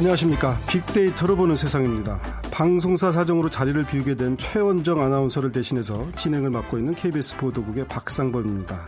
[0.00, 0.58] 안녕하십니까.
[0.66, 2.18] 빅데이터로 보는 세상입니다.
[2.50, 8.86] 방송사 사정으로 자리를 비우게 된 최원정 아나운서를 대신해서 진행을 맡고 있는 KBS 보도국의 박상범입니다.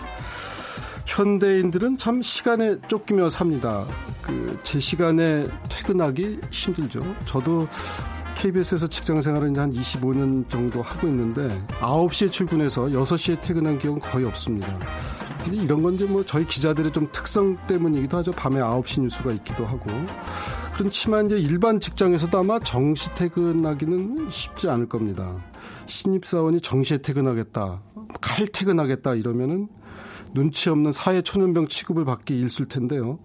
[1.04, 3.86] 현대인들은 참 시간에 쫓기며 삽니다.
[4.22, 7.02] 그 제 시간에 퇴근하기 힘들죠.
[7.26, 7.68] 저도
[8.36, 11.46] KBS에서 직장 생활을 한 25년 정도 하고 있는데
[11.80, 14.66] 9시에 출근해서 6시에 퇴근한 기억은 거의 없습니다.
[15.44, 18.30] 근데 이런 건 이제 뭐 저희 기자들의 좀 특성 때문이기도 하죠.
[18.30, 19.90] 밤에 9시 뉴스가 있기도 하고.
[20.74, 25.42] 그렇지만 이제 일반 직장에서도 아마 정시 퇴근하기는 쉽지 않을 겁니다.
[25.86, 27.82] 신입사원이 정시에 퇴근하겠다,
[28.20, 29.68] 칼 퇴근하겠다 이러면은
[30.34, 33.18] 눈치 없는 사회 초년병 취급을 받기 일쑤 텐데요.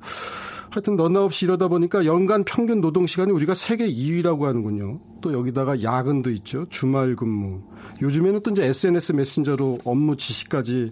[0.69, 4.99] 하여튼 너나 없이 이러다 보니까 연간 평균 노동 시간이 우리가 세계 2위라고 하는군요.
[5.21, 6.65] 또 여기다가 야근도 있죠.
[6.69, 7.61] 주말 근무.
[8.01, 10.91] 요즘에는 또 이제 SNS 메신저로 업무 지시까지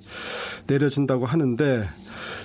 [0.67, 1.87] 내려진다고 하는데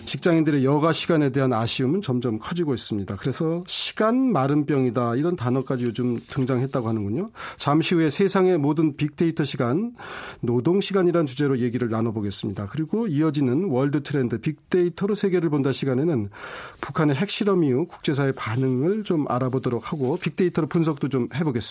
[0.05, 3.17] 직장인들의 여가 시간에 대한 아쉬움은 점점 커지고 있습니다.
[3.17, 7.31] 그래서 시간 마른병이다 이런 단어까지 요즘 등장했다고 하는군요.
[7.57, 9.95] 잠시 후에 세상의 모든 빅데이터 시간
[10.41, 12.67] 노동 시간이란 주제로 얘기를 나눠보겠습니다.
[12.71, 16.31] 그리고 이어지는 월드 트렌드 빅데이터로 세계를 본다 시간에는
[16.81, 21.70] 북한의 핵실험 이후 국제사회 반응을 좀 알아보도록 하고 빅데이터로 분석도 좀 해보겠습니다.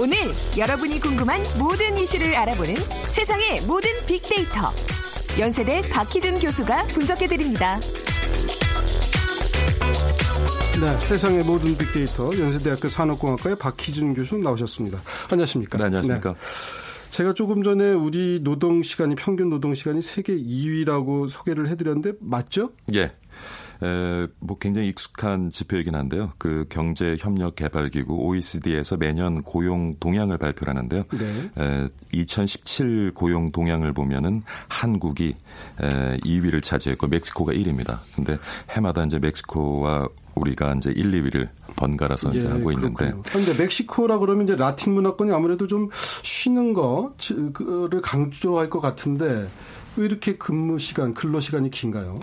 [0.00, 0.16] 오늘
[0.56, 4.72] 여러분이 궁금한 모든 이슈를 알아보는 세상의 모든 빅데이터.
[5.38, 7.78] 연세대 박희준 교수가 분석해드립니다.
[10.80, 15.02] 네, 세상의 모든 빅데이터 연세대학교 산업공학과의 박희준 교수 나오셨습니다.
[15.28, 15.76] 안녕하십니까?
[15.76, 16.30] 네, 안녕하십니까?
[16.32, 16.79] 네.
[17.10, 22.70] 제가 조금 전에 우리 노동 시간이 평균 노동 시간이 세계 2위라고 소개를 해드렸는데 맞죠?
[22.94, 23.12] 예.
[23.82, 26.32] 에, 뭐 굉장히 익숙한 지표이긴 한데요.
[26.38, 31.02] 그 경제 협력 개발 기구 OECD에서 매년 고용 동향을 발표하는데요.
[31.18, 31.50] 네.
[31.62, 35.34] 에, 2017 고용 동향을 보면은 한국이
[35.80, 37.96] 에, 2위를 차지했고 멕시코가 1위입니다.
[38.14, 38.38] 근데
[38.70, 43.12] 해마다 이제 멕시코와 우리가 이제 1, 2위를 번갈아서 이제 예, 하고 있는데.
[43.26, 45.88] 그런데 멕시코라 그러면 이제 라틴 문화권이 아무래도 좀
[46.22, 49.48] 쉬는 거를 강조할 것 같은데
[49.96, 52.14] 왜 이렇게 근무 시간, 근로 시간이 긴가요?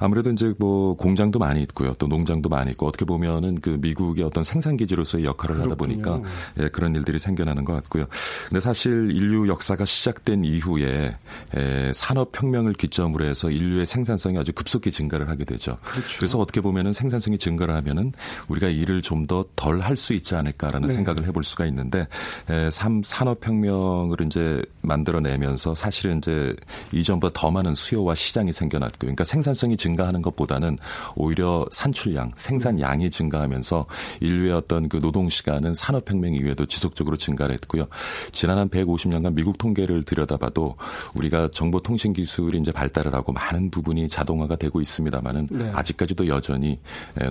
[0.00, 1.94] 아무래도 이제 뭐 공장도 많이 있고요.
[1.94, 5.72] 또 농장도 많이 있고 어떻게 보면은 그 미국의 어떤 생산 기지로서의 역할을 그렇군요.
[5.72, 8.06] 하다 보니까 예, 그런 일들이 생겨나는 것 같고요.
[8.48, 11.16] 근데 사실 인류 역사가 시작된 이후에
[11.56, 15.78] 예, 산업 혁명을 기점으로 해서 인류의 생산성이 아주 급속히 증가를 하게 되죠.
[15.84, 16.16] 그렇죠.
[16.18, 18.12] 그래서 어떻게 보면은 생산성이 증가를 하면은
[18.48, 20.94] 우리가 일을 좀 더 덜 할 수 있지 않을까라는 네.
[20.94, 22.08] 생각을 해볼 수가 있는데
[22.50, 26.54] 예, 산업 혁명을 이제 만들어내면서 사실은 이제
[26.92, 30.78] 이전 이전보다 더 많은 수요와 시장이 생겨났고 그러니까 생산성이 증가하는 것보다는
[31.14, 33.86] 오히려 산출량, 생산량이 증가하면서
[34.20, 37.86] 인류의 어떤 그 노동 시간은 산업혁명 이후에도 지속적으로 증가를 했고요.
[38.30, 40.76] 지난 한 150년간 미국 통계를 들여다봐도
[41.14, 45.70] 우리가 정보통신 기술이 이제 발달을 하고 많은 부분이 자동화가 되고 있습니다만은 네.
[45.74, 46.78] 아직까지도 여전히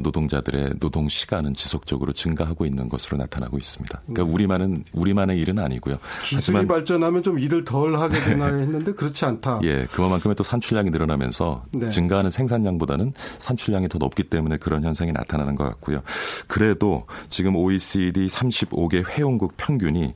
[0.01, 4.01] 노동자들의 노동 시간은 지속적으로 증가하고 있는 것으로 나타나고 있습니다.
[4.05, 4.31] 그러니까 네.
[4.31, 5.97] 우리만은 우리만의 일은 아니고요.
[6.23, 9.59] 기술이 발전하면 좀 일을 덜 하게 되나 했는데 그렇지 않다.
[9.63, 9.70] 예.
[9.71, 11.89] 예, 그만큼의 또 산출량이 늘어나면서 네.
[11.89, 16.01] 증가하는 생산량보다는 산출량이 더 높기 때문에 그런 현상이 나타나는 것 같고요.
[16.47, 20.13] 그래도 지금 OECD 35개 회원국 평균이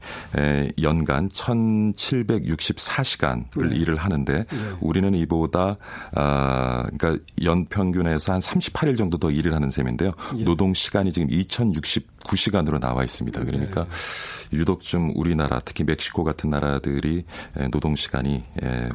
[0.81, 3.75] 연간 1,764시간을 네.
[3.77, 4.45] 일을 하는데 네.
[4.81, 5.77] 우리는 이보다
[6.13, 10.11] 아 그러니까 연 평균에서 한 38일 정도 더 일을 하는 셈인데요.
[10.38, 10.44] 예.
[10.44, 13.45] 노동 시간이 지금 2,069시간으로 나와 있습니다.
[13.45, 14.57] 그러니까 네.
[14.57, 17.23] 유독 좀 우리나라 특히 멕시코 같은 나라들이
[17.71, 18.44] 노동 시간이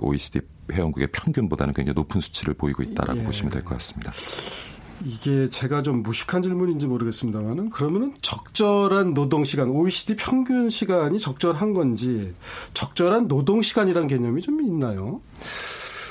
[0.00, 0.41] OECD
[0.72, 3.25] 회원국의 평균보다는 굉장히 높은 수치를 보이고 있다라고 예.
[3.25, 4.12] 보시면 될 것 같습니다.
[5.04, 12.34] 이게 제가 좀 무식한 질문인지 모르겠습니다만은 그러면은 적절한 노동 시간, OECD 평균 시간이 적절한 건지
[12.75, 15.22] 적절한 노동 시간이란 개념이 좀 있나요?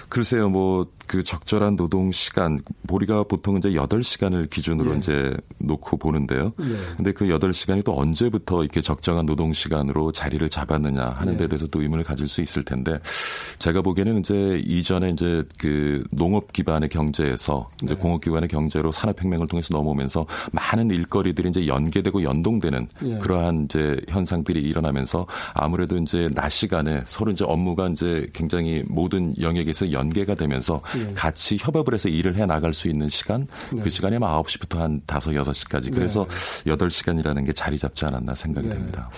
[0.09, 4.97] 글쎄요, 뭐, 그 적절한 노동 시간, 우리가 보통 이제 8시간을 기준으로 예.
[4.99, 6.53] 이제 놓고 보는데요.
[6.61, 6.95] 예.
[6.97, 11.47] 근데 그 8시간이 또 언제부터 이렇게 적정한 노동 시간으로 자리를 잡았느냐 하는 데 예.
[11.47, 12.99] 대해서 또 의문을 가질 수 있을 텐데
[13.57, 17.99] 제가 보기에는 이제 이전에 이제 그 농업 기반의 경제에서 이제 네.
[17.99, 23.17] 공업 기반의 경제로 산업 혁명을 통해서 넘어오면서 많은 일거리들이 이제 연계되고 연동되는 예.
[23.17, 29.91] 그러한 이제 현상들이 일어나면서 아무래도 이제 낮 시간에 서로 이제 업무가 이제 굉장히 모든 영역에서
[29.91, 31.13] 연계가 되면서 예.
[31.13, 33.81] 같이 협업을 해서 일을 해 나갈 수 있는 시간 네.
[33.81, 36.25] 그 시간이 아마 9시부터 한 5, 6시까지 그래서
[36.65, 36.75] 네.
[36.75, 38.75] 8시간이라는 게 자리 잡지 않았나 생각이 네.
[38.75, 39.09] 됩니다.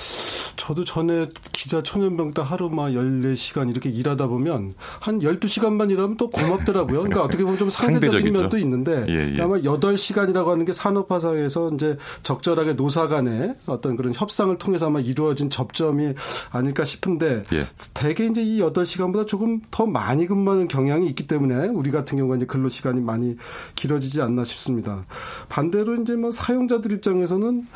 [0.55, 6.29] 저도 전에 기자 초년병 때 하루 막 14시간 이렇게 일하다 보면 한 12시간만 일하면 또
[6.29, 6.99] 고맙더라고요.
[6.99, 9.41] 그러니까 어떻게 보면 좀 상대적인 면도 있는데 예, 예.
[9.41, 14.99] 아마 8시간이라고 하는 게 산업화 사회에서 이제 적절하게 노사 간의 어떤 그런 협상을 통해서 아마
[14.99, 16.13] 이루어진 접점이
[16.51, 17.67] 아닐까 싶은데 예.
[17.93, 22.45] 대개 이제 이 8시간보다 조금 더 많이 근무하는 경향이 있기 때문에 우리 같은 경우가 이제
[22.45, 23.35] 근로 시간이 많이
[23.75, 25.05] 길어지지 않나 싶습니다.
[25.49, 27.67] 반대로 이제 뭐 사용자들 입장에서는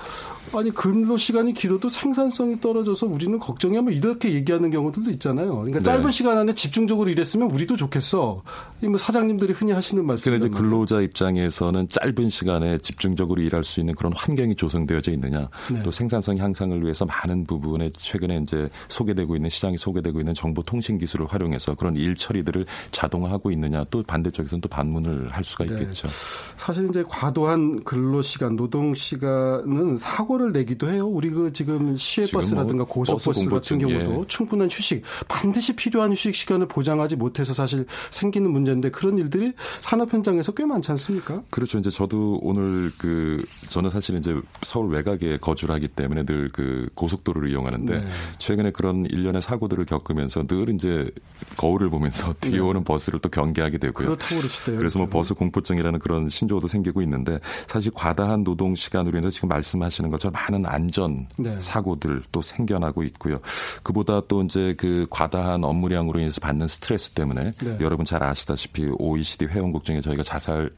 [0.53, 5.56] 아니 근로 시간이 길어도 생산성이 떨어져서 우리는 걱정이 뭐 이렇게 얘기하는 경우들도 있잖아요.
[5.56, 5.86] 그러니까 네.
[5.86, 8.44] 짧은 시간 안에 집중적으로 일했으면 우리도 좋겠어.
[8.81, 13.95] 이 뭐 사장님들이 흔히 하시는 말씀이 그래서 근로자 입장에서는 짧은 시간에 집중적으로 일할 수 있는
[13.95, 15.50] 그런 환경이 조성되어져 있느냐.
[15.71, 15.81] 네.
[15.83, 21.27] 또 생산성 향상을 위해서 많은 부분에 최근에 이제 소개되고 있는 시장이 소개되고 있는 정보통신 기술을
[21.27, 23.84] 활용해서 그런 일 처리들을 자동화하고 있느냐.
[23.89, 25.73] 또 반대쪽에서는 또 반문을 할 수가 네.
[25.73, 26.07] 있겠죠.
[26.55, 31.05] 사실 이제 과도한 근로 시간, 노동 시간은 사고를 내기도 해요.
[31.07, 34.27] 우리 그 지금 시외버스라든가 뭐 고속버스 같은 경우도 예.
[34.27, 40.53] 충분한 휴식, 반드시 필요한 휴식 시간을 보장하지 못해서 사실 생기는 문제인데 그런 일들이 산업 현장에서
[40.53, 41.43] 꽤 많지 않습니까?
[41.51, 41.77] 그렇죠.
[41.77, 47.49] 이제 저도 오늘 그 저는 사실 이제 서울 외곽에 거주를 하기 때문에 늘 그 고속도로를
[47.49, 48.07] 이용하는데 네.
[48.37, 51.09] 최근에 그런 일련의 사고들을 겪으면서 늘 이제
[51.57, 52.59] 거울을 보면서 뒤에 네.
[52.59, 54.07] 오는 버스를 또 경계 하게 되고요.
[54.07, 54.77] 그렇다고 그러시대요.
[54.77, 60.09] 그래서 뭐 버스 공포증이라는 그런 신조어도 생기고 있는데 사실 과다한 노동 시간으로 인해서 지금 말씀하시는
[60.09, 61.59] 것처럼 많은 안전 네.
[61.59, 63.39] 사고들 또 생겨나고 있고요.
[63.83, 67.77] 그보다 또 이제 그 과다한 업무량으로 인해서 받는 스트레스 때문에 네.
[67.81, 70.71] 여러분 잘 아시다시피 OECD 회원국 중에 저희가 자살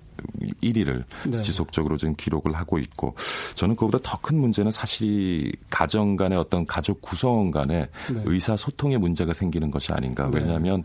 [0.62, 1.42] 1위를 네.
[1.42, 3.16] 지속적으로 지금 기록을 하고 있고
[3.56, 8.22] 저는 그보다 더 큰 문제는 사실 가정 간의 어떤 가족 구성원 간의 네.
[8.26, 10.30] 의사 소통의 문제가 생기는 것이 아닌가.
[10.30, 10.40] 네.
[10.40, 10.84] 왜냐하면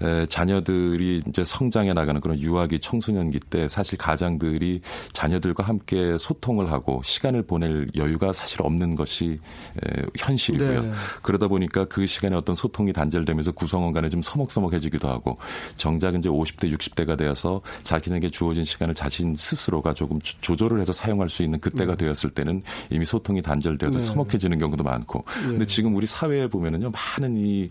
[0.00, 4.80] 에, 자녀들이 이제 성장해 나가는 그런 유아기 청소년기 때 사실 가장들이
[5.12, 9.38] 자녀들과 함께 소통을 하고 시간을 보낼 여유가 사실 없는 것이
[9.84, 10.82] 에, 현실이고요.
[10.82, 10.92] 네.
[11.22, 15.36] 그러다 보니까 그 시간에 어떤 소통이 단절되면서 구성원 간에 좀 서먹서먹해지기도 하고
[15.76, 21.28] 정작 이제 50대 60대가 되어서 자기에게 주어진 주어진 시간을 자신 스스로가 조금 조절을 해서 사용할
[21.30, 22.04] 수 있는 그때가 네.
[22.04, 24.04] 되었을 때는 이미 소통이 단절되어서 네.
[24.04, 25.24] 서먹해지는 경우도 많고.
[25.42, 25.48] 네.
[25.48, 27.70] 근데 지금 우리 사회에 보면은요 많은 이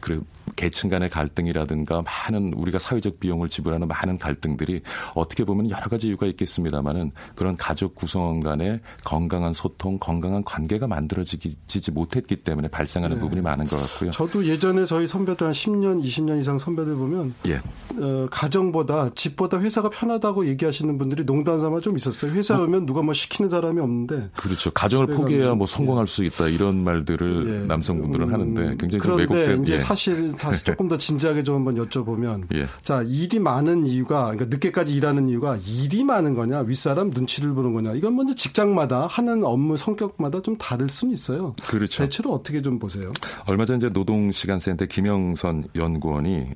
[0.00, 0.18] 그래
[0.56, 4.80] 계층 간의 갈등이라든가 많은 우리가 사회적 비용을 지불하는 많은 갈등들이
[5.14, 11.90] 어떻게 보면 여러 가지 이유가 있겠습니다만은 그런 가족 구성원 간의 건강한 소통, 건강한 관계가 만들어지지
[11.92, 13.22] 못했기 때문에 발생하는 네.
[13.22, 14.10] 부분이 많은 것 같고요.
[14.12, 17.60] 저도 예전에 저희 선배들 한 10년, 20년 이상 선배들 보면 예.
[18.00, 22.32] 어, 가정보다 집보다 회사가 편하다 고 얘기하시는 분들이 농담 삼아 좀 있었어요.
[22.32, 22.64] 회사 어.
[22.64, 24.30] 오면 누가 뭐 시키는 사람이 없는데.
[24.36, 24.70] 그렇죠.
[24.70, 26.10] 가정을 포기해야 뭐 성공할 예.
[26.10, 27.66] 수 있다 이런 말들을 예.
[27.66, 29.78] 남성분들은 음, 하는데 굉장히 그런데 이제 예.
[29.78, 32.66] 사실 다시 조금 더 진지하게 좀 한번 여쭤보면 예.
[32.82, 37.94] 자 일이 많은 이유가 그러니까 늦게까지 일하는 이유가 일이 많은 거냐 윗사람 눈치를 보는 거냐
[37.94, 41.54] 이건 먼저 직장마다 하는 업무 성격마다 좀 다를 수는 있어요.
[41.66, 42.04] 그렇죠.
[42.04, 43.12] 대체로 어떻게 좀 보세요?
[43.46, 46.46] 얼마 전 이제 노동시간센터 김영선 연구원이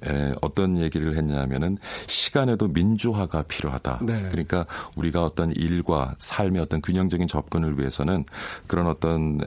[0.42, 4.00] 어떤 얘기를 했냐면은 시간에도 민주화가 필요 하다.
[4.02, 4.28] 네.
[4.30, 4.66] 그러니까
[4.96, 8.24] 우리가 어떤 일과 삶의 어떤 균형적인 접근을 위해서는
[8.66, 9.40] 그런 어떤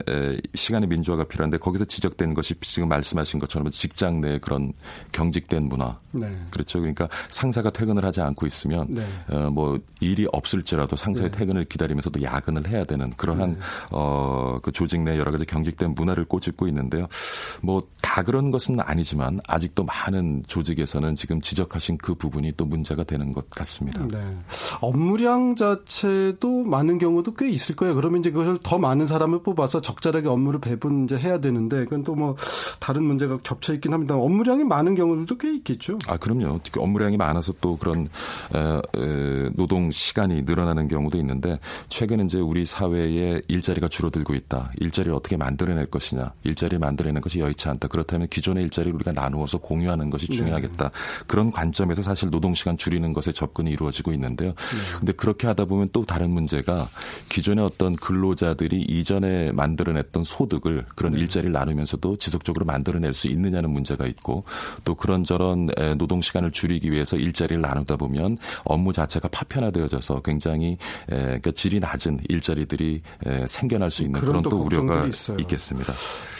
[0.54, 4.72] 시간의 민주화가 필요한데 거기서 지적된 것이 지금 말씀하신 것처럼 직장 내 그런
[5.12, 5.98] 경직된 문화.
[6.12, 6.34] 네.
[6.50, 6.80] 그렇죠.
[6.80, 9.06] 그러니까 상사가 퇴근을 하지 않고 있으면 네.
[9.28, 11.38] 어, 뭐 일이 없을지라도 상사의 네.
[11.38, 13.60] 퇴근을 기다리면서도 야근을 해야 되는 그러한 네.
[13.90, 17.06] 어, 그 조직 내 여러 가지 경직된 문화를 꼬집고 있는데요.
[17.62, 17.82] 뭐
[18.16, 23.50] 다 그런 것은 아니지만 아직도 많은 조직에서는 지금 지적하신 그 부분이 또 문제가 되는 것
[23.50, 24.05] 같습니다.
[24.08, 24.18] 네.
[24.80, 27.94] 업무량 자체도 많은 경우도 꽤 있을 거예요.
[27.94, 32.16] 그러면 이제 그것을 더 많은 사람을 뽑아서 적절하게 업무를 배분 이제 해야 되는데 그건 또
[32.16, 32.34] 뭐
[32.80, 34.16] 다른 문제가 겹쳐 있긴 합니다.
[34.16, 35.98] 업무량이 많은 경우들도 꽤 있겠죠.
[36.08, 36.60] 아 그럼요.
[36.62, 38.08] 특히 업무량이 많아서 또 그런
[38.54, 41.58] 에, 에, 노동 시간이 늘어나는 경우도 있는데
[41.88, 44.72] 최근 이제 우리 사회에 일자리가 줄어들고 있다.
[44.78, 46.32] 일자리를 어떻게 만들어낼 것이냐.
[46.44, 47.88] 일자리를 만들어내는 것이 여의치 않다.
[47.88, 50.36] 그렇다면 기존의 일자리를 우리가 나누어서 공유하는 것이 네.
[50.36, 50.88] 중요하겠다.
[50.88, 51.24] 네.
[51.26, 54.50] 그런 관점에서 사실 노동 시간 줄이는 것에 접근이 이루어 지고 있는데요.
[54.50, 54.98] 네.
[54.98, 56.90] 근데 그렇게 하다 보면 또 다른 문제가
[57.30, 61.20] 기존의 어떤 근로자들이 이전에 만들어냈던 소득을 그런 네.
[61.20, 64.44] 일자리를 나누면서도 지속적으로 만들어낼 수 있느냐는 문제가 있고
[64.84, 70.76] 또 그런저런 노동 시간을 줄이기 위해서 일자리를 나누다 보면 업무 자체가 파편화되어져서 굉장히
[71.06, 73.00] 그러니까 질이 낮은 일자리들이
[73.46, 75.38] 생겨날 수 있는 그런, 그런 또 우려가 있어요.
[75.40, 75.94] 있겠습니다.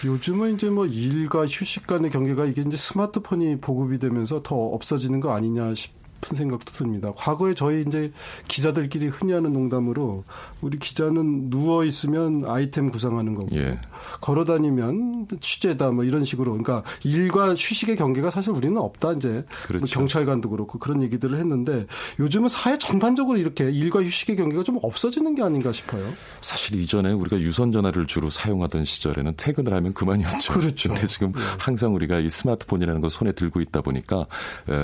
[0.05, 5.35] 요즘은 이제 뭐 일과 휴식 간의 경계가 이게 이제 스마트폰이 보급이 되면서 더 없어지는 거
[5.35, 5.97] 아니냐 싶.
[6.23, 7.13] 생각도 듭니다.
[7.17, 8.13] 과거에 저희 이제
[8.49, 10.25] 기자들끼리 흔히 하는 농담으로
[10.61, 13.79] 우리 기자는 누워 있으면 아이템 구상하는 거고 예.
[14.21, 19.45] 걸어 다니면 취재다 뭐 이런 식으로 그러니까 일과 휴식의 경계가 사실 우리는 없다 이제 뭐
[19.67, 19.85] 그렇죠.
[19.85, 21.87] 뭐 경찰관도 그렇고 그런 얘기들을 했는데
[22.19, 26.05] 요즘은 사회 전반적으로 이렇게 일과 휴식의 경계가 좀 없어지는 게 아닌가 싶어요.
[26.41, 30.53] 사실 이전에 우리가 유선 전화를 주로 사용하던 시절에는 퇴근을 하면 그만이었죠.
[30.55, 30.89] 그렇죠.
[30.91, 31.41] 근데 지금 네.
[31.59, 34.27] 항상 우리가 이 스마트폰이라는 걸 손에 들고 있다 보니까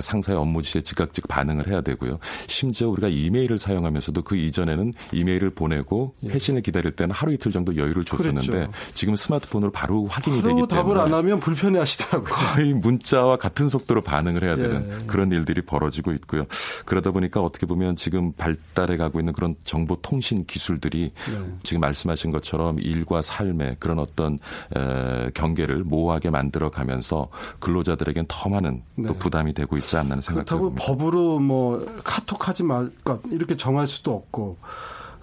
[0.01, 2.19] 상사의 업무 지시에 즉각 즉 반응을 해야 되고요.
[2.47, 6.29] 심지어 우리가 이메일을 사용하면서도 그 이전에는 이메일을 보내고 예.
[6.29, 8.73] 회신을 기다릴 때는 하루 이틀 정도 여유를 줬었는데 그렇죠.
[8.95, 12.29] 지금 스마트폰으로 바로 확인이 되기 때문에 답을 안 하면 불편해 하시더라고요.
[12.33, 15.07] 거의 문자와 같은 속도로 반응을 해야 되는 예.
[15.07, 16.45] 그런 일들이 벌어지고 있고요.
[16.85, 21.53] 그러다 보니까 어떻게 보면 지금 발달해 가고 있는 그런 정보 통신 기술들이 예.
[21.63, 24.39] 지금 말씀하신 것처럼 일과 삶의 그런 어떤
[24.77, 27.29] 에, 경계를 모호하게 만들어 가면서
[27.61, 29.07] 근로자들에겐 더 많은 네.
[29.07, 30.85] 또 부담이 되고 있지 않나 생각이 듭니다.
[30.85, 34.57] 법으로 뭐 카톡하지 말까 이렇게 정할 수도 없고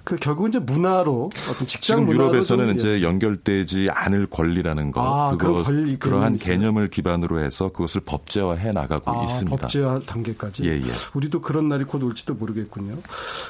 [0.09, 3.01] 그 결국 이제 문화로 어떤 직장 지금 유럽에서는 이제 예.
[3.03, 9.25] 연결되지 않을 권리라는 것 아, 그거 권리, 그러한 개념을 기반으로 해서 그것을 법제화해 나가고 아,
[9.25, 9.55] 있습니다.
[9.55, 10.63] 법제화 단계까지.
[10.65, 10.83] 예, 예.
[11.13, 12.97] 우리도 그런 날이 곧 올지도 모르겠군요.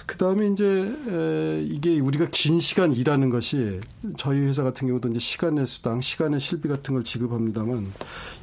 [0.06, 3.80] 그 다음에 이제 에, 이게 우리가 긴 시간 일하는 것이
[4.18, 7.90] 저희 회사 같은 경우도 이제 시간의 수당, 시간의 실비 같은 걸 지급합니다만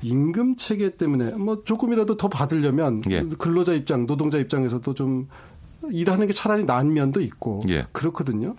[0.00, 3.22] 임금 체계 때문에 뭐 조금이라도 더 받으려면 예.
[3.36, 5.28] 근로자 입장, 노동자 입장에서도 좀
[5.92, 7.86] 일하는 게 차라리 나은 면도 있고 예.
[7.92, 8.54] 그렇거든요.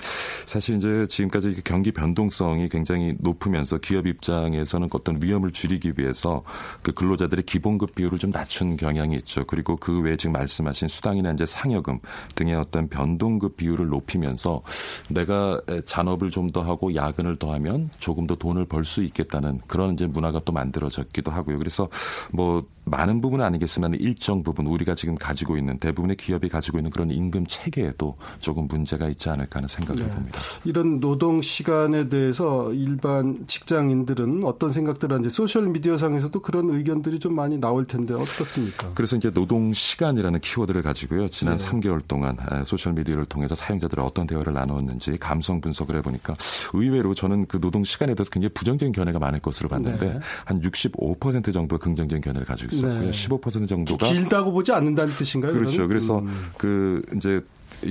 [0.46, 6.44] 사실 이제 지금까지 경기 변동성이 굉장히 높으면서 기업 입장에서는 어떤 위험을 줄이기 위해서
[6.82, 9.46] 그 근로자들의 기본급 비율을 좀 낮춘 경향이 있죠.
[9.46, 12.00] 그리고 그 외에 지금 말씀하신 수당이나 이제 상여금
[12.36, 14.64] 등의 어떤 변동급 비율을 높이면서
[15.10, 19.96] 내가 잔업을 좀 더 하고 야근을 더 하면 조금 더 돈을 벌 수 있겠다는 그런
[19.96, 21.60] 이제 문화가 또 만들어졌기도 하고요.
[21.60, 21.90] 그래서
[22.32, 27.12] 뭐 많은 부분은 아니겠지만 일정 부분 우리가 지금 가지고 있는 대부분의 기업이 가지고 있는 그런
[27.12, 30.10] 임금 체계에도 조금 문제가 있지 않을까 하는 생각을 네.
[30.10, 30.40] 봅니다.
[30.66, 37.36] 이런 노동 시간에 대해서 일반 직장인들은 어떤 생각들 하는지 소셜 미디어 상에서도 그런 의견들이 좀
[37.36, 38.92] 많이 나올 텐데 어떻습니까?
[38.96, 41.28] 그래서 이제 노동 시간이라는 키워드를 가지고요.
[41.28, 41.66] 지난 네.
[41.66, 46.34] 3개월 동안 소셜 미디어를 통해서 사용자들이 어떤 대화를 나누었는지 감성 분석을 해 보니까
[46.74, 50.20] 의외로 저는 그 노동 시간에 대해서 굉장히 부정적인 견해가 많을 것으로 봤는데 네.
[50.46, 53.02] 한65% 정도 긍정적인 견해를 가지고 있 었고요.
[53.02, 53.12] 네.
[53.12, 55.54] 15% 정도가 길다고 보지 않는다는 뜻인가요?
[55.54, 55.72] 그렇죠.
[55.72, 55.88] 그러면?
[55.88, 56.50] 그래서 음.
[56.58, 57.42] 그 이제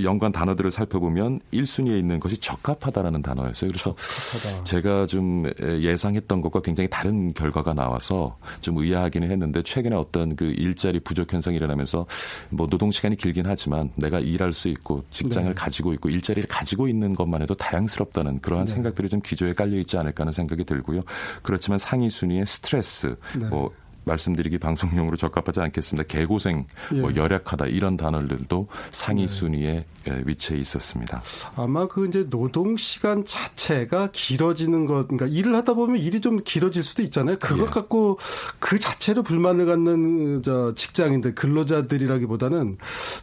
[0.03, 3.69] 연관 단어들을 살펴보면 1순위에 있는 것이 적합하다라는 단어였어요.
[3.69, 4.63] 그래서 적합하다.
[4.63, 10.99] 제가 좀 예상했던 것과 굉장히 다른 결과가 나와서 좀 의아하기는 했는데 최근에 어떤 그 일자리
[10.99, 12.05] 부족 현상이 일어나면서
[12.49, 15.53] 뭐 노동 시간이 길긴 하지만 내가 일할 수 있고 직장을 네.
[15.53, 18.73] 가지고 있고 일자리를 가지고 있는 것만 해도 다양스럽다는 그러한 네.
[18.73, 21.01] 생각들이 좀 기조에 깔려 있지 않을까 하는 생각이 들고요.
[21.43, 23.47] 그렇지만 상위 순위의 스트레스 네.
[23.47, 23.71] 뭐
[24.07, 26.07] 말씀드리기 방송용으로 적합하지 않겠습니다.
[26.07, 27.01] 개고생, 뭐 예.
[27.01, 29.27] 뭐 열약하다 이런 단어들도 상위 네.
[29.27, 31.21] 순위에 예, 위치해 있었습니다.
[31.55, 36.81] 아마 그 이제 노동 시간 자체가 길어지는 것, 그러니까 일을 하다 보면 일이 좀 길어질
[36.83, 37.37] 수도 있잖아요.
[37.39, 37.69] 그것 예.
[37.69, 38.17] 갖고
[38.59, 42.77] 그 자체로 불만을 갖는 저 직장인들, 근로자들이라기보다는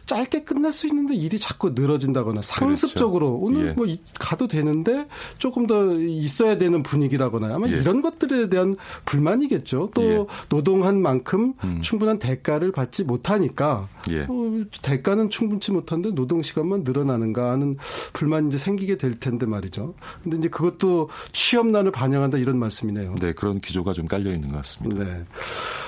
[0.05, 3.45] 짧게 끝날 수 있는데 일이 자꾸 늘어진다거나 상습적으로 그렇죠.
[3.45, 3.73] 오늘 예.
[3.73, 3.87] 뭐
[4.19, 5.07] 가도 되는데
[5.39, 7.71] 조금 더 있어야 되는 분위기라거나 아마 예.
[7.71, 8.75] 이런 것들에 대한
[9.05, 9.89] 불만이겠죠.
[9.93, 10.25] 또 예.
[10.49, 11.81] 노동 한 만큼 음.
[11.81, 13.87] 충분한 대가를 받지 못하니까
[14.27, 17.77] 어, 대가는 충분치 못한데 노동 시간만 늘어나는가 하는
[18.13, 19.95] 불만이 이제 생기게 될 텐데 말이죠.
[20.23, 23.15] 근데 이제 그것도 취업난을 반영한다 이런 말씀이네요.
[23.15, 25.03] 네, 그런 기조가 좀 깔려 있는 것 같습니다.
[25.03, 25.23] 네.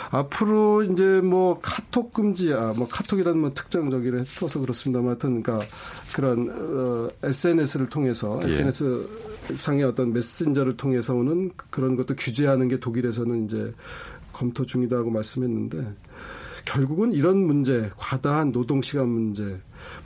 [0.10, 5.68] 앞으로 이제 뭐 카톡 금지야, 뭐 카톡이라는 뭐 특정 저기를 해서 그렇습니다만 하여튼 그러니까
[6.14, 8.48] 그런 어, SNS를 통해서 예.
[8.48, 9.08] SNS
[9.56, 13.74] 상의 어떤 메신저를 통해서 오는 그런 것도 규제하는 게 독일에서는 이제
[14.38, 15.96] 검토 중이다고 말씀했는데
[16.66, 19.60] 결국은 이런 문제, 과다한 노동 시간 문제,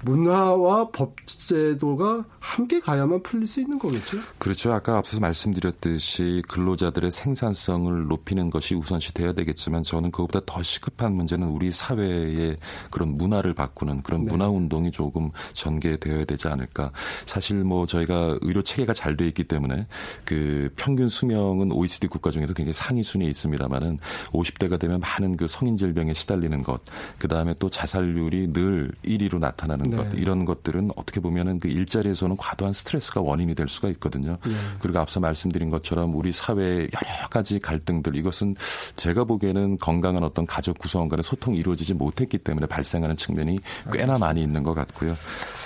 [0.04, 4.18] 문화와 법제도가 함께 가야만 풀릴 수 있는 거겠죠.
[4.38, 4.74] 그렇죠.
[4.74, 11.48] 아까 앞서서 말씀드렸듯이 근로자들의 생산성을 높이는 것이 우선시 돼야 되겠지만 저는 그것보다 더 시급한 문제는
[11.48, 12.58] 우리 사회의
[12.90, 14.32] 그런 문화를 바꾸는 그런 네.
[14.32, 16.92] 문화 운동이 조금 전개되어야 되지 않을까.
[17.26, 19.88] 사실 뭐 저희가 의료 체계가 잘 돼 있기 때문에
[20.24, 24.00] 그 평균 수명은 OECD 국가 중에서 굉장히 상위 순위에 있습니다만은
[24.32, 26.82] 50대가 되면 많은 그 성인 질병에 시달리는 것,
[27.20, 29.98] 그 다음에 또 자살률이 늘 1위로 나타나 나타나는 네.
[29.98, 34.38] 것 이런 것들은 어떻게 보면은 그 일자리에서는 과도한 스트레스가 원인이 될 수가 있거든요.
[34.46, 34.54] 네.
[34.80, 38.56] 그리고 앞서 말씀드린 것처럼 우리 사회의 여러 가지 갈등들 이것은
[38.96, 43.60] 제가 보기에는 건강한 어떤 가족 구성원 간의 소통이 이루어지지 못했기 때문에 발생하는 측면이
[43.92, 44.18] 꽤나 알겠습니다.
[44.26, 45.16] 많이 있는 것 같고요.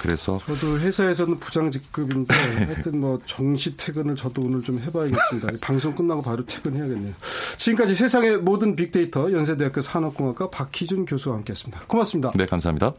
[0.01, 5.47] 그래서 저도 회사에서는 부장 직급인데 하여튼 뭐 정시 퇴근을 저도 오늘 좀 해봐야겠습니다.
[5.61, 7.13] 방송 끝나고 바로 퇴근해야겠네요.
[7.57, 11.85] 지금까지 세상의 모든 빅데이터 연세대학교 산업공학과 박희준 교수와 함께했습니다.
[11.87, 12.31] 고맙습니다.
[12.35, 12.93] 네, 감사합니다.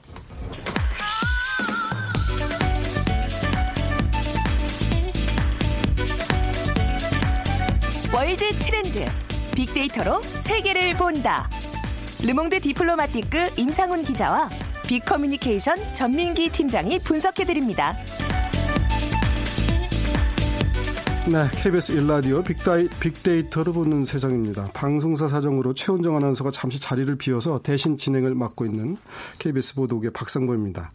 [8.16, 9.04] 월드 트렌드.
[9.54, 11.50] 빅데이터로 세계를 본다.
[12.23, 14.49] 르몽드 디플로마티크 임상훈 기자와
[14.88, 17.94] 빅커뮤니케이션 전민기 팀장이 분석해드립니다.
[21.28, 24.70] 네, KBS 일라디오 빅다이, 빅데이터로 보는 세상입니다.
[24.73, 28.96] 방송사 사정으로 최원정 아나운서가 잠시 자리를 비워서 대신 진행을 맡고 있는
[29.40, 30.88] KBS 보도국의 박상보입니다.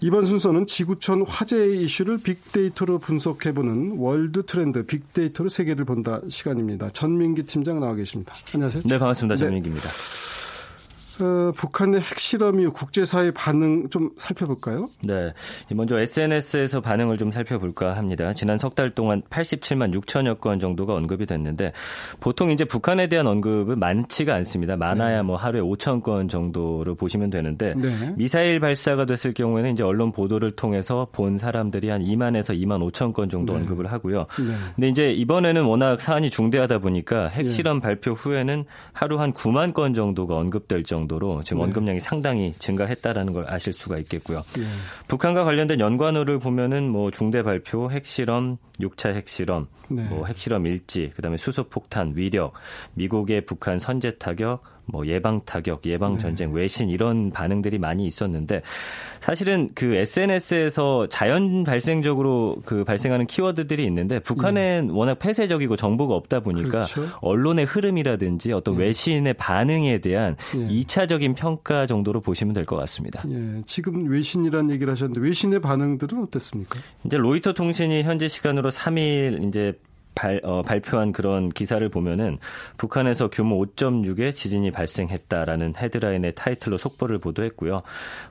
[0.00, 6.90] 이번 순서는 지구촌 화제의 이슈를 빅데이터로 분석해보는 월드 트렌드 빅데이터로 세계를 본다 시간입니다.
[6.90, 8.32] 전민기 팀장 나와 계십니다.
[8.54, 8.84] 안녕하세요.
[8.86, 9.36] 네, 반갑습니다.
[9.36, 9.88] 전민기입니다.
[9.88, 10.37] 네.
[11.20, 14.88] 어, 북한의 핵실험 이후 국제사회 반응 좀 살펴볼까요?
[15.02, 15.32] 네.
[15.74, 18.32] 먼저 SNS에서 반응을 좀 살펴볼까 합니다.
[18.32, 21.72] 지난 석 달 동안 87만 6천여 건 정도가 언급이 됐는데
[22.20, 24.76] 보통 이제 북한에 대한 언급은 많지가 않습니다.
[24.76, 25.22] 많아야 네.
[25.22, 28.14] 뭐 하루에 5천 건 정도로 보시면 되는데 네.
[28.16, 33.28] 미사일 발사가 됐을 경우에는 이제 언론 보도를 통해서 본 사람들이 한 2만에서 2만 5천 건
[33.28, 33.60] 정도 네.
[33.60, 34.26] 언급을 하고요.
[34.38, 34.54] 네.
[34.76, 37.82] 근데 이제 이번에는 워낙 사안이 중대하다 보니까 핵실험 네.
[37.82, 41.64] 발표 후에는 하루 한 9만 건 정도가 언급될 정도 정도로 지금 네.
[41.64, 44.42] 언급량이 상당히 증가했다라는 걸 아실 수가 있겠고요.
[44.56, 44.64] 네.
[45.08, 50.02] 북한과 관련된 연관어를 보면은 뭐 중대 발표, 핵실험, 6차 핵실험, 네.
[50.04, 52.52] 뭐 핵실험 일지, 그다음에 수소폭탄, 위력,
[52.94, 56.60] 미국의 북한 선제 타격, 뭐 예방 타격, 예방 전쟁, 네.
[56.60, 58.62] 외신 이런 반응들이 많이 있었는데
[59.20, 64.92] 사실은 그 SNS에서 자연 발생적으로 그 발생하는 키워드들이 있는데 북한은 네.
[64.92, 67.06] 워낙 폐쇄적이고 정보가 없다 보니까 그렇죠.
[67.20, 68.84] 언론의 흐름이라든지 어떤 네.
[68.84, 70.68] 외신의 반응에 대한 네.
[70.68, 73.22] 2차적인 평가 정도로 보시면 될 것 같습니다.
[73.30, 76.78] 예, 지금 외신이라는 얘기를 하셨는데 외신의 반응들은 어땠습니까?
[77.04, 79.72] 이제 로이터 통신이 현재 시간으로 3일 이제
[80.18, 82.38] 발, 어, 발표한 그런 기사를 보면은
[82.76, 87.82] 북한에서 규모 5.6의 지진이 발생했다라는 헤드라인의 타이틀로 속보를 보도했고요.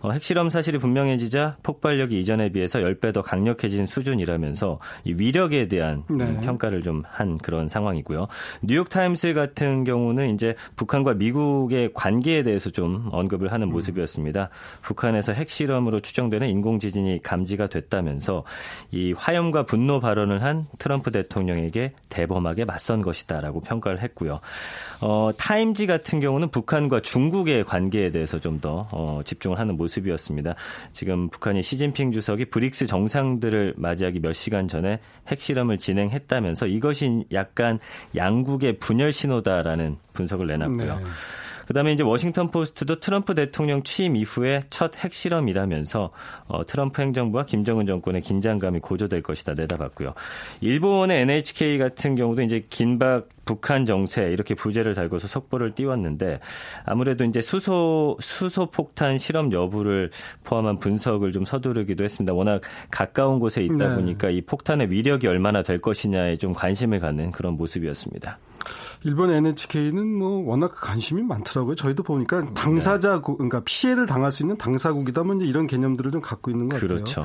[0.02, 6.40] 어, 핵실험 사실이 분명해지자 폭발력이 이전에 비해서 10배 더 강력해진 수준이라면서 이 위력에 대한 네.
[6.42, 8.28] 평가를 좀 한 그런 상황이고요.
[8.62, 13.72] 뉴욕 타임스 같은 경우는 이제 북한과 미국의 관계에 대해서 좀 언급을 하는 음.
[13.72, 14.50] 모습이었습니다.
[14.82, 18.44] 북한에서 핵실험으로 추정되는 인공 지진이 감지가 됐다면서
[18.92, 24.40] 이 화염과 분노 발언을 한 트럼프 대통령에게 중국에 대범하게 맞선 것이다라고 평가를 했고요.
[25.00, 30.56] 어, 타임지 같은 경우는 북한과 중국의 관계에 대해서 좀더 어, 집중을 하는 모습이었습니다.
[30.92, 37.80] 지금 북한이 시진핑 주석이 브릭스 정상들을 맞이하기 몇 시간 전에 핵실험을 진행했다면서 이것이 약간
[38.16, 40.96] 양국의 분열 신호다라는 분석을 내놨고요.
[40.98, 41.04] 네.
[41.68, 46.12] 그다음에 이제 워싱턴 포스트도 트럼프 대통령 취임 이후에 첫 핵실험이라면서
[46.48, 50.14] 어, 트럼프 행정부와 김정은 정권의 긴장감이 고조될 것이다 내다봤고요.
[50.62, 56.40] 일본의 NHK 같은 경우도 이제 긴박 북한 정세 이렇게 부제를 달고서 속보를 띄웠는데
[56.86, 60.12] 아무래도 이제 수소 수소 폭탄 실험 여부를
[60.44, 62.34] 포함한 분석을 좀 서두르기도 했습니다.
[62.34, 63.96] 워낙 가까운 곳에 있다 네.
[63.96, 68.38] 보니까 이 폭탄의 위력이 얼마나 될 것이냐에 좀 관심을 갖는 그런 모습이었습니다.
[69.04, 71.76] 일본 NHK는 뭐 워낙 관심이 많더라고요.
[71.76, 72.52] 저희도 보니까 네.
[72.54, 76.98] 당사자국, 그러니까 피해를 당할 수 있는 당사국이다 뭐 이런 개념들을 좀 갖고 있는 것 같아요.
[76.98, 77.24] 그렇죠.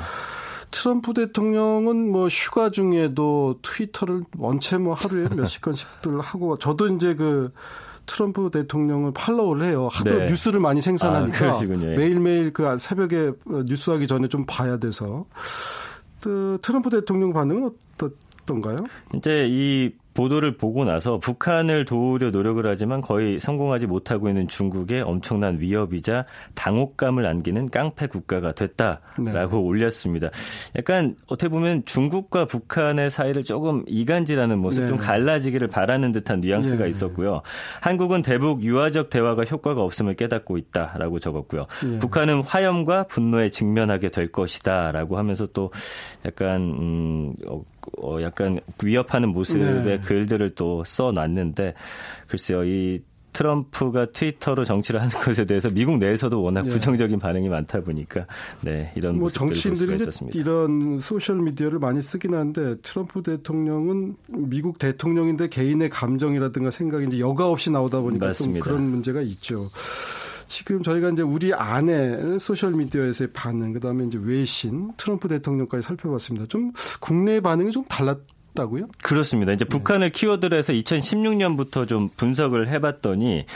[0.70, 7.52] 트럼프 대통령은 뭐 휴가 중에도 트위터를 원체 뭐 하루에 몇십 건씩들 하고 저도 이제 그
[8.06, 9.88] 트럼프 대통령을 팔로우를 해요.
[9.92, 10.26] 하도 네.
[10.26, 15.26] 뉴스를 많이 생산하니까 아, 매일매일 그 새벽에 뉴스하기 전에 좀 봐야 돼서
[16.20, 18.84] 그 트럼프 대통령 반응은 어떻던가요?
[19.14, 25.58] 이제 이 보도를 보고 나서 북한을 도우려 노력을 하지만 거의 성공하지 못하고 있는 중국의 엄청난
[25.60, 29.56] 위협이자 당혹감을 안기는 깡패 국가가 됐다라고 네.
[29.56, 30.28] 올렸습니다.
[30.76, 34.88] 약간 어떻게 보면 중국과 북한의 사이를 조금 이간질하는 모습, 네.
[34.88, 36.90] 좀 갈라지기를 바라는 듯한 뉘앙스가 네.
[36.90, 37.42] 있었고요.
[37.80, 41.66] 한국은 대북 유화적 대화가 효과가 없음을 깨닫고 있다라고 적었고요.
[41.84, 41.98] 네.
[41.98, 45.70] 북한은 화염과 분노에 직면하게 될 것이다라고 하면서 또
[46.24, 47.34] 약간 음,
[47.98, 49.98] 어, 어, 약간 위협하는 모습의 네.
[49.98, 51.74] 글들을 또 써놨는데
[52.28, 56.70] 글쎄요 이 트럼프가 트위터로 정치를 하는 것에 대해서 미국 내에서도 워낙 네.
[56.70, 58.26] 부정적인 반응이 많다 보니까
[58.60, 59.96] 네 이런 뭐 정치인들이
[60.34, 67.48] 이런 소셜 미디어를 많이 쓰긴 하는데 트럼프 대통령은 미국 대통령인데 개인의 감정이라든가 생각이 이제 여과
[67.48, 68.64] 없이 나오다 보니까 맞습니다.
[68.64, 69.70] 좀 그런 문제가 있죠.
[70.52, 76.46] 지금 저희가 이제 우리 안에 소셜 미디어에서의 반응, 그다음에 이제 외신, 트럼프 대통령까지 살펴봤습니다.
[76.46, 78.18] 좀 국내 반응이 좀 달랐.
[78.54, 78.86] 다고요?
[79.02, 79.52] 그렇습니다.
[79.52, 79.68] 이제 네.
[79.70, 83.46] 북한을 키워드로 해서 2016년부터 좀 분석을 해봤더니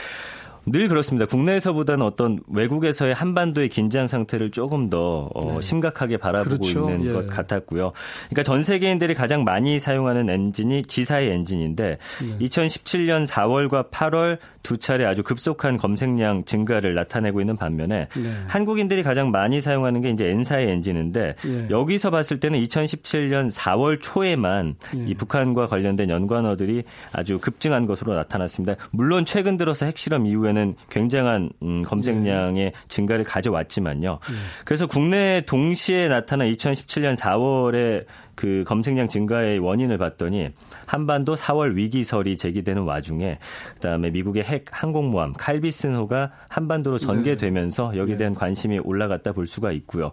[0.67, 1.25] 늘 그렇습니다.
[1.25, 5.61] 국내에서보다는 어떤 외국에서의 한반도의 긴장 상태를 조금 더 어, 네.
[5.61, 6.89] 심각하게 바라보고 그렇죠.
[6.89, 7.13] 있는 예.
[7.13, 7.93] 것 같았고요.
[8.29, 12.47] 그러니까 전 세계인들이 가장 많이 사용하는 엔진이 G사의 엔진인데 네.
[12.47, 18.33] 2017년 4월과 8월 두 차례 아주 급속한 검색량 증가를 나타내고 있는 반면에 네.
[18.47, 21.67] 한국인들이 가장 많이 사용하는 게 이제 N사의 엔진인데 예.
[21.69, 25.05] 여기서 봤을 때는 2017년 4월 초에만 예.
[25.07, 28.75] 이 북한과 관련된 연관어들이 아주 급증한 것으로 나타났습니다.
[28.91, 30.56] 물론 최근 들어서 핵실험 이후에는
[30.89, 32.71] 굉장한 음, 검색량의 예.
[32.87, 34.19] 증가를 가져왔지만요.
[34.29, 34.35] 예.
[34.65, 38.05] 그래서 국내에 동시에 나타난 2017년 4월에
[38.37, 40.51] 그 검색량 증가의 원인을 봤더니
[40.85, 43.39] 한반도 4월 위기설이 제기되는 와중에
[43.73, 47.97] 그다음에 미국의 핵 항공모함 칼비슨호가 한반도로 전개되면서 네.
[47.97, 50.11] 여기에 대한 관심이 올라갔다 볼 수가 있고요.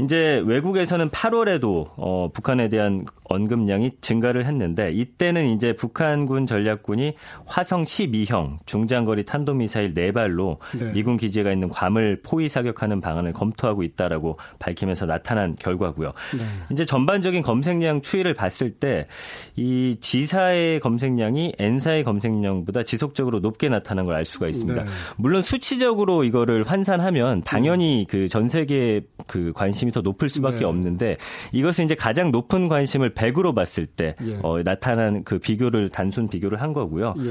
[0.00, 7.14] 이제 외국에서는 8월에도 어, 북한에 대한 언급량이 증가를 했는데 이때는 이제 북한군 전략군이
[7.46, 10.90] 화성 12형 중장거리 탄도미사일 4발로 네.
[10.92, 16.08] 미군 기지가 있는 괌을 포위 사격하는 방안을 검토하고 있다라고 밝히면서 나타난 결과고요.
[16.36, 16.44] 네.
[16.72, 19.06] 이제 전반적인 검 검색량 추이를 봤을 때
[19.56, 24.84] 이 지사의 검색량이 N사의 검색량보다 지속적으로 높게 나타난 걸 알 수가 있습니다.
[24.84, 24.90] 네.
[25.18, 30.64] 물론 수치적으로 이거를 환산하면 당연히 그 전 세계 그 관심이 더 높을 수밖에 네.
[30.64, 31.16] 없는데
[31.52, 34.38] 이것은 이제 가장 높은 관심을 100으로 봤을 때 예.
[34.42, 37.14] 어, 나타난 그 비교를 단순 비교를 한 거고요.
[37.18, 37.22] 예.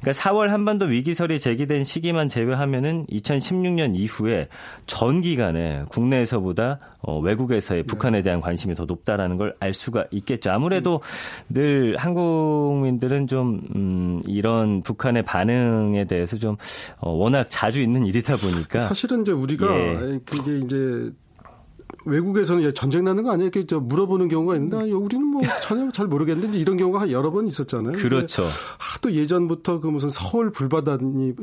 [0.00, 4.48] 그러니까 4월 한반도 위기설이 제기된 시기만 제외하면은 2016년 이후에
[4.86, 7.86] 전 기간에 국내에서보다 어, 외국에서의 네.
[7.86, 10.50] 북한에 대한 관심이 더 높다라는 걸알 수가 있겠죠.
[10.50, 11.54] 아무래도 음.
[11.54, 16.56] 늘 한국민들은 좀 음, 이런 북한의 반응에 대해서 좀
[16.98, 20.20] 어, 워낙 자주 있는 일이다 보니까 사실은 이제 우리가 예.
[20.24, 21.10] 그게 이제
[22.04, 23.44] 외국에서는 전쟁 나는 거 아니야?
[23.44, 27.46] 이렇게 저 물어보는 경우가 있는데 아, 우리는 뭐 전혀 잘 모르겠는데 이런 경우가 여러 번
[27.46, 27.92] 있었잖아요.
[27.98, 28.42] 그렇죠.
[28.78, 31.34] 하도 예전부터 그 무슨 서울 불바다니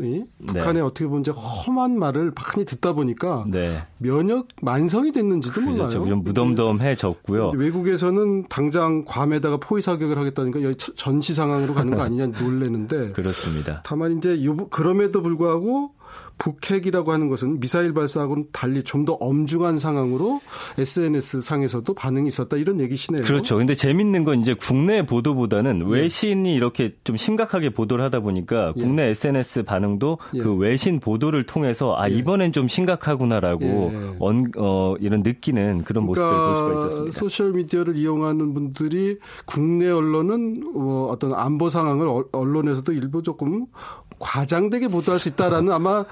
[0.45, 0.81] 북한에 네.
[0.81, 3.83] 어떻게 보면 이제 험한 말을 많이 듣다 보니까 네.
[3.97, 5.99] 면역 만성이 됐는지도 그렇죠.
[5.99, 6.07] 몰라요.
[6.07, 7.51] 좀 무덤덤해졌고요.
[7.55, 13.81] 외국에서는 당장 괌에다가 포위 사격을 하겠다니까 여기 전시 상황으로 가는 거 아니냐 놀래는데 그렇습니다.
[13.85, 14.37] 다만 이제
[14.69, 15.91] 그럼에도 불구하고
[16.39, 20.41] 북핵이라고 하는 것은 미사일 발사하고는 달리 좀 더 엄중한 상황으로
[20.77, 23.23] SNS 상에서도 반응이 있었다 이런 얘기시네요.
[23.23, 23.55] 그렇죠.
[23.57, 25.93] 근데 재밌는 건 이제 국내 보도보다는 예.
[25.93, 28.81] 외신이 이렇게 좀 심각하게 보도를 하다 보니까 예.
[28.81, 30.39] 국내 SNS 반응도 예.
[30.39, 32.13] 그 외신 보도를 통해서 아 예.
[32.13, 34.15] 이번엔 좀 심각하구나라고 예.
[34.19, 37.19] 언, 어, 이런 느끼는 그런 모습들을 볼 수가 그러니까 있었습니다.
[37.19, 43.65] 소셜 미디어를 이용하는 분들이 국내 언론은 어, 어떤 안보 상황을 언론에서도 일부 조금
[44.19, 46.05] 과장되게 보도할 수 있다라는 아마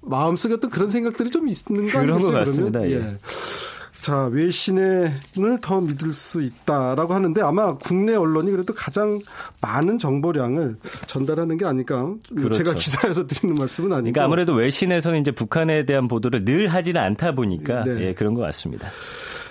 [0.00, 2.02] 마음속에 어떤 그런 생각들이 좀 있는 거 아니겠어요?
[2.02, 2.82] 그런 것 같습니다.
[2.88, 2.92] 예.
[2.92, 3.16] 예.
[4.00, 5.12] 자, 외신을
[5.60, 9.20] 더 믿을 수 있다라고 하는데 아마 국내 언론이 그래도 가장
[9.60, 10.76] 많은 정보량을
[11.06, 12.14] 전달하는 게 아닐까.
[12.34, 12.56] 그렇죠.
[12.56, 14.12] 제가 기자여서 드리는 말씀은 아니고.
[14.14, 18.00] 그러니까 아무래도 외신에서는 이제 북한에 대한 보도를 늘 하지는 않다 보니까 네.
[18.00, 18.88] 예, 그런 것 같습니다.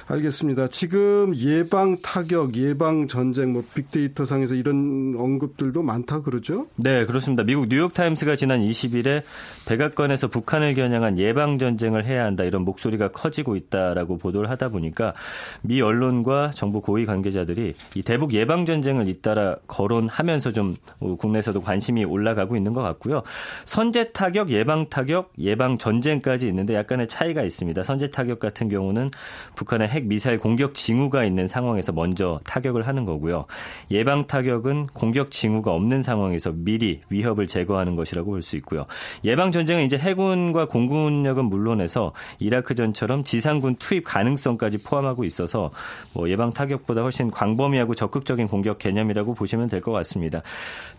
[0.09, 0.69] 알겠습니다.
[0.69, 6.67] 지금 예방 타격, 예방 전쟁, 뭐 빅데이터 상에서 이런 언급들도 많다 그러죠?
[6.77, 7.43] 네, 그렇습니다.
[7.43, 9.21] 미국 뉴욕 타임스가 지난 20일에
[9.67, 15.13] 백악관에서 북한을 겨냥한 예방 전쟁을 해야 한다 이런 목소리가 커지고 있다라고 보도를 하다 보니까
[15.61, 20.75] 미 언론과 정부 고위 관계자들이 이 대북 예방 전쟁을 잇따라 거론하면서 좀
[21.17, 23.23] 국내에서도 관심이 올라가고 있는 것 같고요.
[23.65, 27.83] 선제 타격, 예방 타격, 예방 전쟁까지 있는데 약간의 차이가 있습니다.
[27.83, 29.09] 선제 타격 같은 경우는
[29.55, 33.45] 북한의 핵 미사일 공격 징후가 있는 상황에서 먼저 타격을 하는 거고요.
[33.89, 38.85] 예방 타격은 공격 징후가 없는 상황에서 미리 위협을 제거하는 것이라고 볼 수 있고요.
[39.25, 45.71] 예방 전쟁은 이제 해군과 공군력은 물론해서 이라크 전처럼 지상군 투입 가능성까지 포함하고 있어서
[46.13, 50.41] 뭐 예방 타격보다 훨씬 광범위하고 적극적인 공격 개념이라고 보시면 될 것 같습니다.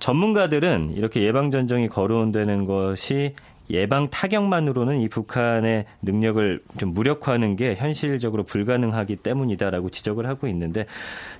[0.00, 3.34] 전문가들은 이렇게 예방 전쟁이 거론되는 것이
[3.70, 10.86] 예방 타격만으로는 이 북한의 능력을 좀 무력화하는 게 현실적으로 불가능하기 때문이다라고 지적을 하고 있는데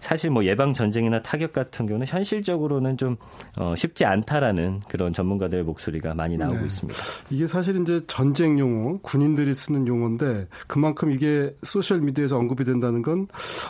[0.00, 3.16] 사실 뭐 예방 전쟁이나 타격 같은 경우는 현실적으로는 좀
[3.56, 6.66] 어, 쉽지 않다라는 그런 전문가들의 목소리가 많이 나오고 네.
[6.66, 7.00] 있습니다.
[7.30, 13.26] 이게 사실 이제 전쟁 용어, 군인들이 쓰는 용어인데 그만큼 이게 소셜 미디어에서 언급이 된다는 건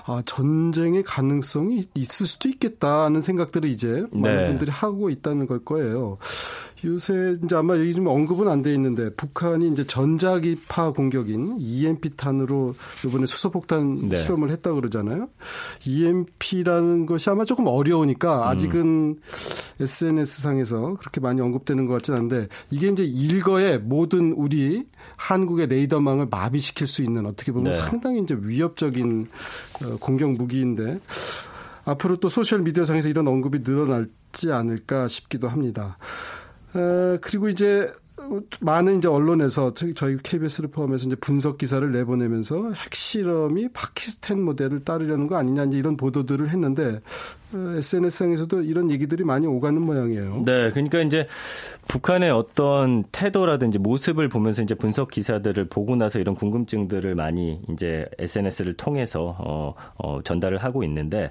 [0.07, 4.47] 아, 전쟁의 가능성이 있을 수도 있겠다는 생각들을 이제 많은 네.
[4.49, 6.19] 분들이 하고 있다는 걸 거예요.
[6.85, 12.75] 요새 이제 아마 여기 좀 언급은 안 돼 있는데 북한이 이제 전자기파 공격인 EMP탄으로
[13.07, 14.17] 이번에 수소폭탄 네.
[14.17, 15.29] 실험을 했다 그러잖아요.
[15.87, 18.43] EMP라는 것이 아마 조금 어려우니까 음.
[18.49, 19.17] 아직은 음.
[19.81, 24.85] SNS 상에서 그렇게 많이 언급되는 것 같지는 않은데 이게 이제 일거에 모든 우리
[25.17, 27.77] 한국의 레이더망을 마비시킬 수 있는 어떻게 보면 네.
[27.77, 29.29] 상당히 이제 위협적인
[29.85, 30.99] 어, 공격 무기인데
[31.85, 35.97] 앞으로 또 소셜 미디어 상에서 이런 언급이 늘어날지 않을까 싶기도 합니다.
[36.75, 37.91] 어, 그리고 이제
[38.61, 45.37] 많은 이제 언론에서 저희 KBS를 포함해서 이제 분석 기사를 내보내면서 핵실험이 파키스탄 모델을 따르려는 거
[45.37, 47.01] 아니냐 이제 이런 보도들을 했는데
[47.55, 50.43] SNS상에서도 이런 얘기들이 많이 오가는 모양이에요.
[50.45, 51.27] 네, 그러니까 이제
[51.87, 58.75] 북한의 어떤 태도라든지 모습을 보면서 이제 분석 기사들을 보고 나서 이런 궁금증들을 많이 이제 SNS를
[58.75, 61.31] 통해서 어, 어, 전달을 하고 있는데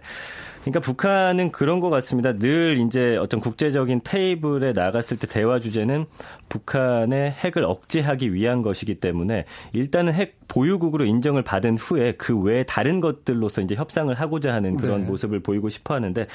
[0.72, 2.34] 그러니까 북한은 그런 것 같습니다.
[2.34, 6.06] 늘 이제 어떤 국제적인 테이블에 나갔을 때 대화 주제는
[6.50, 13.02] 북한의 핵을 억제하기 위한 것이기 때문에 일단은 핵 보유국으로 인정을 받은 후에 그 외에 다른
[13.02, 15.08] 것들로서 이제 협상을 하고자 하는 그런 네.
[15.08, 16.26] 모습을 보이고 싶어 하는데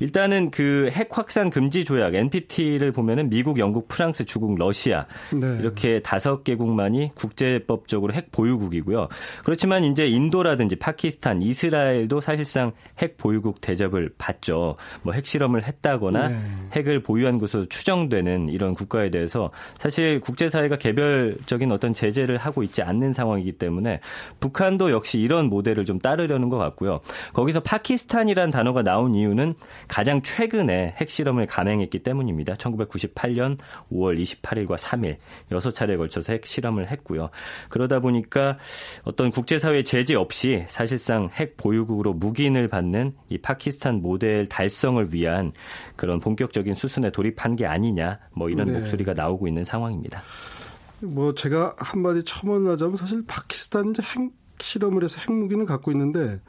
[0.00, 5.58] 일단은 그 핵 확산 금지 조약 NPT를 보면은 미국, 영국, 프랑스, 중국, 러시아 네.
[5.60, 9.08] 이렇게 다섯 개국만이 국제법적으로 핵 보유국이고요.
[9.44, 14.76] 그렇지만 이제 인도라든지 파키스탄, 이스라엘도 사실상 핵 보유국 대 접을 받죠.
[15.02, 16.38] 뭐 핵실험을 했다거나 네.
[16.72, 23.14] 핵을 보유한 것으로 추정되는 이런 국가에 대해서 사실 국제사회가 개별적인 어떤 제재를 하고 있지 않는
[23.14, 24.00] 상황이기 때문에
[24.40, 27.00] 북한도 역시 이런 모델을 좀 따르려는 것 같고요.
[27.32, 29.54] 거기서 파키스탄이란 단어가 나온 이유는
[29.86, 32.54] 가장 최근에 핵실험을 감행했기 때문입니다.
[32.54, 33.58] 1998년
[33.90, 35.16] 5월 28일과 3일
[35.50, 37.30] 6차례에 걸쳐서 핵실험을 했고요.
[37.68, 38.58] 그러다 보니까
[39.04, 43.57] 어떤 국제사회 제재 없이 사실상 핵 보유국으로 묵인을 받는 이 파키스탄
[44.00, 45.52] 모델 달성을 위한
[45.96, 48.78] 그런 본격적인 수순에 돌입한 게 아니냐 뭐 이런 네.
[48.78, 50.22] 목소리가 나오고 있는 상황입니다.
[51.00, 56.40] 뭐 제가 한마디 첨언하자면 사실 파키스탄 이제 핵 실험을 해서 핵무기는 갖고 있는데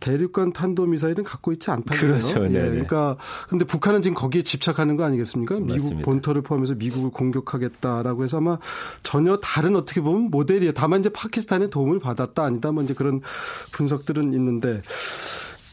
[0.00, 2.00] 대륙간 탄도 미사일은 갖고 있지 않다고요.
[2.00, 2.44] 그렇죠.
[2.44, 3.16] 예, 그러니까
[3.48, 5.56] 근데 북한은 지금 거기에 집착하는 거 아니겠습니까?
[5.56, 6.04] 미국 맞습니다.
[6.04, 8.58] 본토를 포함해서 미국을 공격하겠다라고 해서 아마
[9.02, 10.72] 전혀 다른 어떻게 보면 모델이에요.
[10.72, 13.20] 다만 이제 파키스탄의 도움을 받았다 아니다 뭐 이제 그런
[13.72, 14.82] 분석들은 있는데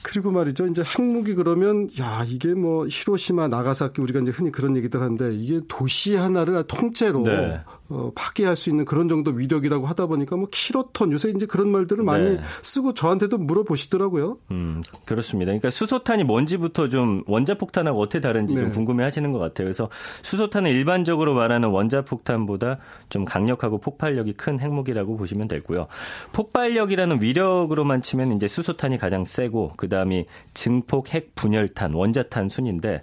[0.05, 0.67] 그리고 말이죠.
[0.67, 5.61] 이제 핵무기 그러면 야 이게 뭐 히로시마 나가사키 우리가 이제 흔히 그런 얘기들 하는데 이게
[5.67, 7.59] 도시 하나를 통째로 네.
[7.89, 12.03] 어, 파괴할 수 있는 그런 정도 위력이라고 하다 보니까 뭐 키로톤 요새 이제 그런 말들을
[12.03, 12.41] 많이 네.
[12.61, 14.37] 쓰고 저한테도 물어보시더라고요.
[14.51, 15.49] 음 그렇습니다.
[15.49, 18.61] 그러니까 수소탄이 뭔지부터 좀 원자폭탄하고 어떻게 다른지 네.
[18.61, 19.65] 좀 궁금해하시는 것 같아요.
[19.65, 19.89] 그래서
[20.21, 22.77] 수소탄은 일반적으로 말하는 원자폭탄보다
[23.09, 25.87] 좀 강력하고 폭발력이 큰 핵무기라고 보시면 되고요.
[26.31, 33.01] 폭발력이라는 위력으로만 치면 이제 수소탄이 가장 세고 그 그다음이 증폭 핵 분열탄, 원자탄 순인데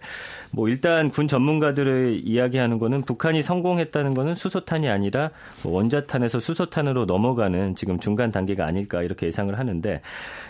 [0.50, 5.30] 뭐 일단 군 전문가들의 이야기하는 거는 북한이 성공했다는 거는 수소탄이 아니라
[5.62, 10.02] 뭐 원자탄에서 수소탄으로 넘어가는 지금 중간 단계가 아닐까 이렇게 예상을 하는데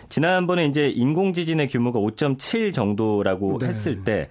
[0.09, 3.69] 지난번에 이제 인공지진의 규모가 5.7 정도라고 네.
[3.69, 4.29] 했을 때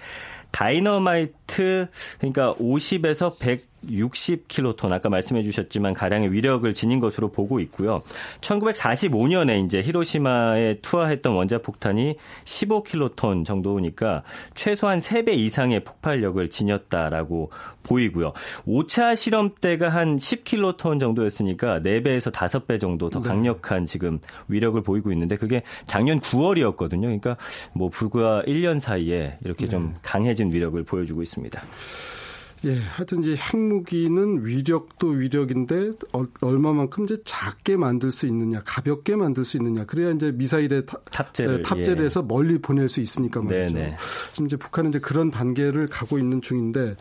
[0.52, 1.88] 다이너마이트
[2.20, 8.04] 그러니까 50에서 100 60킬로톤 아까 말씀해 주셨지만 가량의 위력을 지닌 것으로 보고 있고요.
[8.42, 17.52] 1945년에 이제 히로시마에 투하했던 원자폭탄이 15킬로톤 정도니까 최소한 3배 이상의 폭발력을 지녔다라고
[17.84, 18.34] 보이고요.
[18.68, 23.30] 5차 실험 때가 한 10킬로톤 정도였으니까 4배에서 5배 정도 더 네.
[23.30, 27.02] 강력한 지금 위력을 보이고 있는데 그게 작년 9월이었거든요.
[27.02, 27.38] 그러니까
[27.74, 30.00] 뭐 불과 1년 사이에 이렇게 좀 네.
[30.02, 31.62] 강해진 위력을 보여주고 있습니다.
[32.66, 35.92] 예, 하여튼 이제 핵무기는 위력도 위력인데
[36.42, 39.86] 얼마만큼 이제 작게 만들 수 있느냐, 가볍게 만들 수 있느냐.
[39.86, 42.06] 그래야 이제 미사일에 타, 탑재를, 예, 탑재를 예.
[42.06, 43.74] 해서 멀리 보낼 수 있으니까 말이죠.
[43.74, 43.98] 네네.
[44.32, 46.96] 지금 이제 북한은 이제 그런 단계를 가고 있는 중인데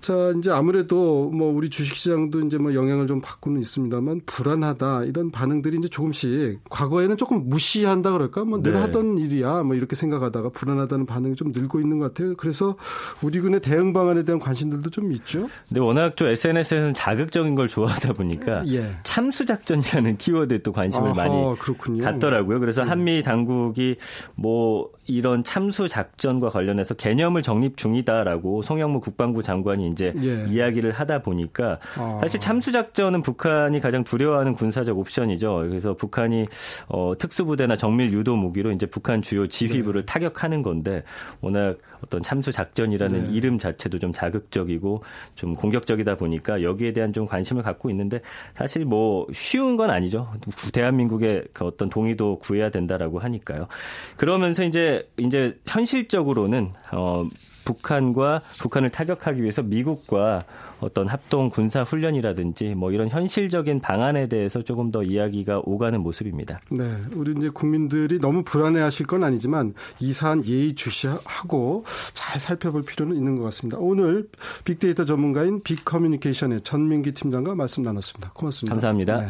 [0.00, 5.76] 자, 이제 아무래도 뭐 우리 주식시장도 이제 뭐 영향을 좀 받고는 있습니다만 불안하다 이런 반응들이
[5.78, 8.78] 이제 조금씩 과거에는 조금 무시한다 그럴까 뭐늘 네.
[8.78, 12.34] 하던 일이야 뭐 이렇게 생각하다가 불안하다는 반응이 좀 늘고 있는 것 같아요.
[12.36, 12.76] 그래서
[13.22, 15.48] 우리 군의 대응 방안에 대한 관심들도 좀 있죠.
[15.68, 18.96] 근데 워낙 좀 SNS에서는 자극적인 걸 좋아하다 보니까 예.
[19.02, 22.04] 참수 작전이라는 키워드에 또 관심을 아하, 많이 그렇군요.
[22.04, 22.58] 갖더라고요.
[22.60, 22.88] 그래서 음.
[22.88, 23.96] 한미 당국이
[24.34, 30.46] 뭐 이런 참수 작전과 관련해서 개념을 정립 중이다라고 송영무 국방부 장관이 이제 예.
[30.48, 32.18] 이야기를 하다 보니까 아.
[32.20, 35.66] 사실 참수 작전은 북한이 가장 두려워하는 군사적 옵션이죠.
[35.68, 36.46] 그래서 북한이
[36.88, 40.06] 어, 특수부대나 정밀 유도 무기로 이제 북한 주요 지휘부를 네.
[40.06, 41.02] 타격하는 건데
[41.40, 43.30] 워낙 어떤 참수 작전이라는 네.
[43.32, 45.02] 이름 자체도 좀 자극적이고
[45.34, 48.20] 좀 공격적이다 보니까 여기에 대한 좀 관심을 갖고 있는데
[48.54, 50.32] 사실 뭐 쉬운 건 아니죠.
[50.72, 53.68] 대한민국의 그 어떤 동의도 구해야 된다라고 하니까요.
[54.16, 57.24] 그러면서 이제 이제 현실적으로는 어
[57.70, 60.44] 북한과 북한을 타격하기 위해서 미국과
[60.80, 66.60] 어떤 합동 군사 훈련이라든지 뭐 이런 현실적인 방안에 대해서 조금 더 이야기가 오가는 모습입니다.
[66.70, 73.16] 네, 우리 이제 국민들이 너무 불안해하실 건 아니지만 이 사안 예의 주시하고 잘 살펴볼 필요는
[73.16, 73.78] 있는 것 같습니다.
[73.78, 74.28] 오늘
[74.64, 78.30] 빅데이터 전문가인 빅커뮤니케이션의 전민기 팀장과 말씀 나눴습니다.
[78.32, 78.74] 고맙습니다.
[78.74, 79.18] 감사합니다.
[79.18, 79.26] 네.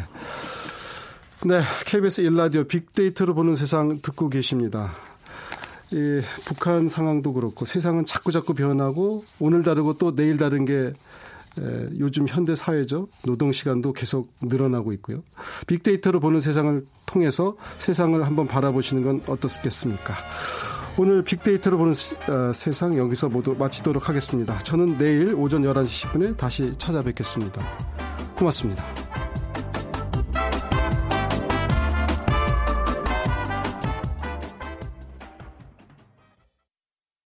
[1.43, 4.91] 네, KBS 일라디오 빅데이터로 보는 세상 듣고 계십니다.
[5.91, 10.93] 이 북한 상황도 그렇고 세상은 자꾸 자꾸 변하고 오늘 다르고 또 내일 다른 게
[11.99, 13.07] 요즘 현대 사회죠.
[13.25, 15.23] 노동 시간도 계속 늘어나고 있고요.
[15.67, 20.15] 빅데이터로 보는 세상을 통해서 세상을 한번 바라보시는 건 어떻겠습니까?
[20.97, 21.93] 오늘 빅데이터로 보는
[22.29, 24.59] 어, 세상 여기서 모두 마치도록 하겠습니다.
[24.59, 27.61] 저는 내일 오전 11시 10분에 다시 찾아뵙겠습니다.
[28.35, 29.10] 고맙습니다.